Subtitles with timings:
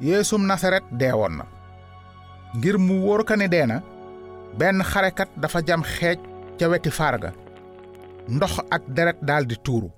[0.00, 1.44] yeesum nasaret deewoon na.
[2.56, 3.82] Ngir mu wóor ka ni dee na
[4.58, 6.18] benn xarekat dafa jam xeej
[6.58, 7.30] ca weti farga
[8.28, 9.90] ndox ak deret daldi tuuru.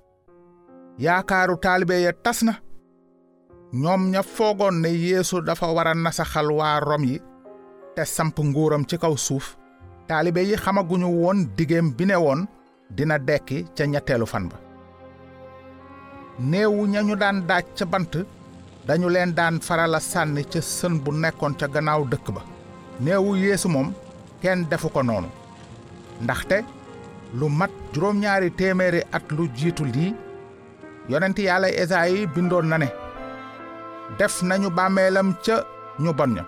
[0.99, 2.54] Yaakaaru taalibe ya tas na.
[3.72, 7.17] Ñoom ña foogoon ne yeesu dafa war a nasaxal waa rom yi
[7.94, 9.56] te samp nguuram ci kaw suuf
[10.08, 12.40] taalibe yi xamaguñu woon digéem bi ne woon
[12.96, 14.56] dina dekki ca ñetteelu fan ba.
[16.51, 18.12] Néewu ñañu daan daaj ca bant
[18.87, 22.43] dañu leen daan farala sànni ca sën bu nekkoon ca gannaaw dëkk ba.
[23.01, 23.93] Néewu yeesu moom
[24.43, 25.29] kenn defu ko noonu.
[26.23, 26.56] Ndaxte
[27.39, 30.15] lu mat juróom-ñaari téeméeri at lu jiitu lii
[31.09, 32.89] yonent yàlla esaayi bindoon na ne
[34.19, 35.65] def nañu bàmmeelam ca
[36.03, 36.45] ñu bon ña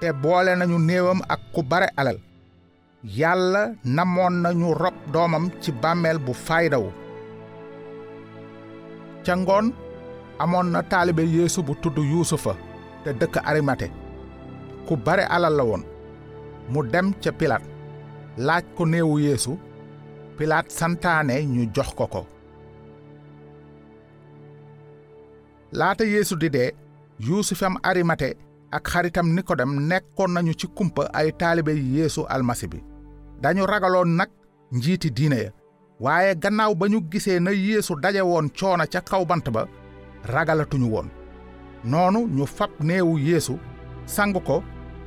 [0.00, 2.18] te boole nañu néewam ak ku bare alal.
[3.04, 6.90] Yàlla namoon nañu rob doomam ci bàmmeel bu faydawu.
[9.24, 9.72] Ca ngoon
[10.38, 12.56] amoon na taalibe yeesu bu tudd yuusufa
[13.04, 13.90] te dëkk arimate
[14.86, 15.82] ku bare alal la woon.
[16.70, 17.62] Mu dem ca pilaat.
[18.36, 19.58] Laaj ko néewu yeesu.
[20.36, 22.26] Pilaat santaane ñu jox ko ko.
[25.72, 26.70] Laata yeesu di dee
[27.20, 28.36] yuusufam arimate
[28.70, 32.78] ak xaritam nikodem nekkoon nañu ci kumpa ay taalibe yeesu almasi bi.
[33.42, 34.30] Dañu ragaloon nag
[34.72, 35.50] njiiti diine ya.
[36.00, 39.66] Waaye gannaaw ba ñu gisee na yeesu daje woon coona ca kaw bant ba
[40.24, 41.08] ragalatuñu woon.
[41.84, 43.58] Noonu ñu fab néewu yeesu
[44.06, 44.62] sang ko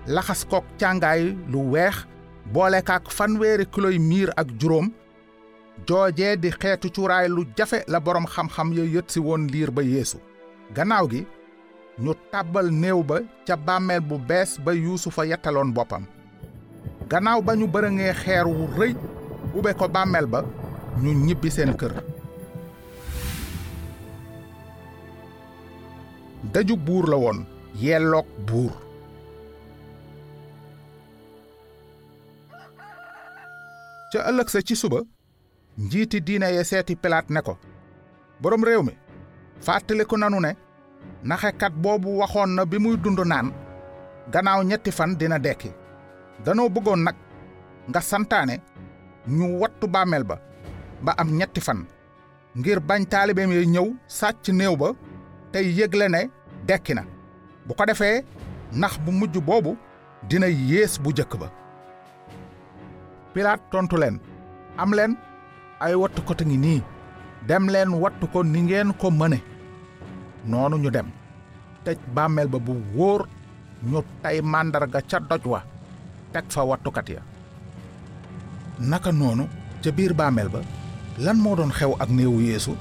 [0.08, 2.05] laxas kook càngaay lu weex
[2.53, 4.91] boole kaak fanweeri kiloy miir ak juróom.
[5.88, 9.81] Joojee di xeetu cuuraay lu jafe la boroom xam-xam ya yët si woon liir ba
[9.83, 10.17] yeesu.
[10.75, 11.25] Gannaaw gi
[11.99, 16.05] ñu tàbbal néew ba ca bàmmeel bu bees ba yuusufa yettaloon boppam.
[17.09, 18.95] Gannaaw ba ñu bërëngee xeer wu rëy
[19.55, 20.43] ube ko bàmmeel ba
[21.02, 21.93] ñu ñibbi seen kër
[26.53, 27.45] daju buur la woon
[27.81, 28.71] yelloog buur.
[34.11, 34.99] Ca ëllëg sa ci suba
[35.77, 37.58] njiiti diine ya seeti pilaat ne ko
[38.42, 38.93] boroom réew mi
[39.65, 40.52] fàttaliku nanu ne
[41.23, 43.47] naxekat boobu waxoon na bi muy dund naan
[44.31, 45.71] gannaaw ñetti fan dina dekki.
[46.43, 47.15] Danoo bëggoon nag
[47.89, 48.55] nga santaane
[49.37, 50.36] ñu wattu bàmmeel ba
[51.05, 51.80] ba am ñetti fan
[52.58, 53.87] ngir bañ taalibeem yi ñëw
[54.17, 54.87] sàcc néew ba
[55.52, 56.21] tey yëgle ne
[56.67, 57.03] dekki na.
[57.67, 58.23] Bu ko defee
[58.73, 59.77] nax bu mujj boobu
[60.30, 61.48] dina yées bu jëkk ba.
[63.33, 64.20] Pilaat tontu leen
[64.77, 65.17] am leen
[65.80, 66.81] ay wattukot ngi nii.
[67.48, 69.39] Dem leen wattu ko ni ngeen ko mëne.
[70.45, 71.08] Noonu ñu dem.
[71.86, 73.21] Tëj bàmmeel ba bu wóor
[73.89, 75.61] ñu tay màndarga ca doj wa
[76.33, 77.21] teg fa wattukat ya.
[78.80, 79.45] Naka noonu
[79.83, 80.59] ca biir bàmmeel ba
[81.23, 82.73] lan moo doon xew ak néewu yeesu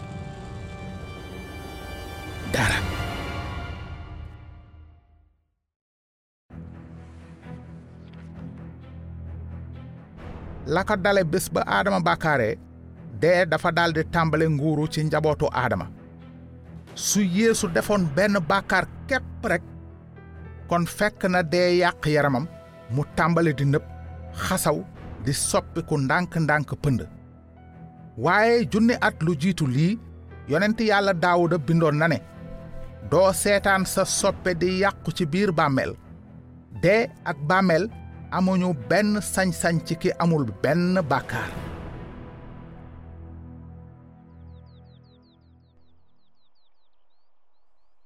[2.52, 2.78] dara
[10.66, 12.48] la ko dale bés ba aadama bàkkaare
[13.20, 15.86] dee dafa daldi tàmbale nguuru ci njabootu aadama
[16.94, 19.62] su yeesu defoon benn bàkkaar képp rek
[20.68, 22.46] kon fekk na dee yàq yaramam
[22.94, 23.82] mu tàmbali di nëb
[24.46, 24.78] xasaw
[25.24, 27.00] di soppiku ndànk-ndànk pënd.
[28.24, 29.98] Waaye junni at lu jiitu lii
[30.50, 32.18] yonent yàlla daawuda bindoon na ne
[33.10, 35.92] doo sa soppe di yàqu ci biir bàmmeel.
[36.82, 37.88] Dee ak bàmmeel
[38.30, 41.50] amuñu benn sañ-sañ ci ki amul benn bàkkaar.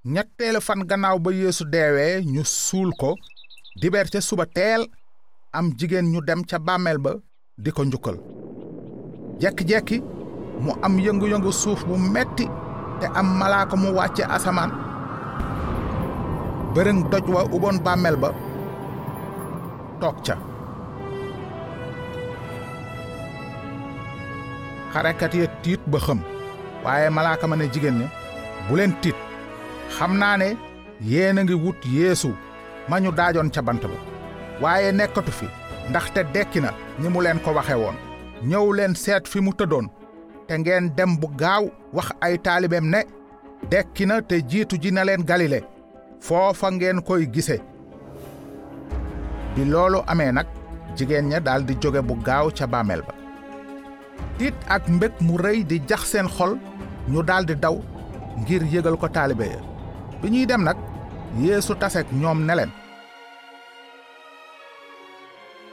[0.04, 3.14] Ñetteelu fan gannaaw ba yeesu deewee ñu suul ko
[3.80, 4.86] dibeer ca suba teel
[5.52, 7.12] am jigéen ñu dem ca bàmmeel ba
[7.58, 8.16] di ko njukkal.
[9.40, 9.98] Jekki-jekki
[10.64, 12.46] mu am yëngu-yëngu suuf bu metti
[13.00, 14.70] te am malaaka mu wàcce asamaan.
[16.74, 18.30] Bërëng doj wa uboon bàmmeel ba
[20.26, 20.34] ca
[24.92, 26.20] xarekat ya tiit ba xëm
[26.84, 28.06] waaye malaaka ma ne jigéen ña
[28.68, 29.16] bu leen tiit
[29.96, 30.48] xam naa ne
[31.10, 32.30] yéen a ngi wut yeesu
[32.88, 33.98] ma ñu daajoon ca bant ba
[34.62, 35.46] waaye nekkatu fi.
[35.90, 36.72] Ndaxte dekki na
[37.10, 37.96] mu leen ko waxe woon.
[38.44, 38.94] Ñëw leen
[39.24, 39.86] fi mu tëddoon.
[40.96, 43.00] Dem bu gaaw wax ay taalibeem ne
[43.70, 45.60] dekki na te jiitu ji na leen galile.
[46.20, 47.60] Foofa ngeen koy gise
[49.54, 50.46] bi loolu amee nag
[50.96, 53.14] jigéen ña daldi jóge bu gaaw ca bàmmeel ba.
[54.38, 56.52] Tiit ak mbég mu rëy di jax seen xol
[57.12, 57.76] ñu daldi daw
[58.40, 59.60] ngir yëgal ko taalibe ya.
[60.22, 60.76] Bi ñuy dem nag
[61.38, 62.70] yeesu tasek ñoom ne leen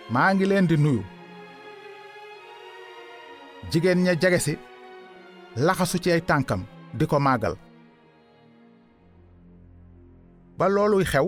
[0.10, 1.04] maa ngi leen di nuyu.
[3.72, 4.54] Jigéen ña jege si
[5.56, 6.62] laxasu ci ay tànkam
[6.94, 7.56] di ko màggal.
[10.58, 11.28] Ba looluy xew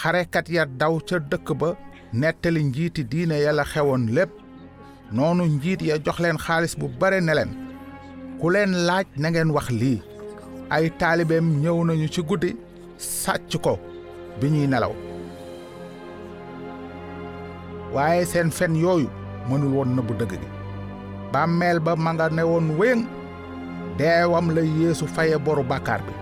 [0.00, 1.70] xarekat ya daw ca dëkk ba
[2.12, 4.30] nettali njiiti diine ya la xewoon lépp.
[5.12, 7.50] Noonu njiit ya jox leen xaalis bu bare ne leen
[8.40, 9.98] ku leen laaj na ngeen wax lii.
[10.74, 12.50] Ay taalibeem ñëw nañu ci guddi
[12.98, 13.78] sàcc ko
[14.40, 14.94] bi ñuy nelaw.
[17.94, 19.08] Waaye seen fen yooyu
[19.48, 20.48] mënul woon nëbbu dëgg gi.
[21.32, 22.98] Bàmmeel ba ma nga ne woon wéŋ
[23.98, 26.12] deewam la yeesu faye boru bàkkaar bi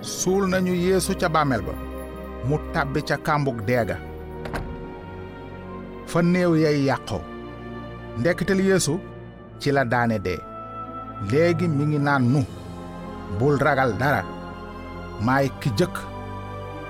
[0.00, 1.72] suul nañu yeesu ca bàmmeel ba.
[2.48, 3.96] Mu tàbbi ca kàmbug deega.
[6.06, 7.20] Fa néew yay yàqoo.
[8.18, 8.98] Ndekkital yeesu
[9.60, 10.38] ci la daane dee.
[11.30, 12.40] Léegi mi ngi naan nu
[13.38, 14.22] bul ragal dara.
[15.26, 15.96] Maay ki jëkk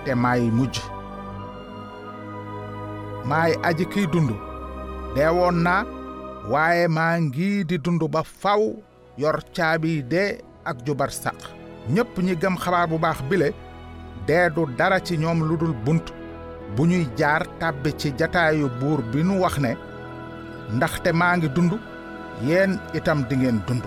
[0.05, 0.77] te maay mujj.
[3.25, 4.31] Maay aji kiy dund.
[5.15, 5.85] Deewoon naa
[6.51, 8.63] waaye maa ngi di dund ba faw
[9.19, 11.58] yor caabi dee ak jubar saq
[11.95, 13.49] ñépp ñi gëm xabaar bu baax bile
[14.27, 16.07] dee du dara ci ñoom lu dul bunt
[16.77, 19.71] bu ñuy jaar tàbbi ci jataayu buur bi nu wax ne
[20.75, 21.73] ndaxte maa ngi dund
[22.47, 23.85] yéen itam dingeen dund.